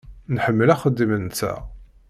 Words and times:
Nḥemmel 0.35 0.73
axeddim-nteɣ. 0.73 1.59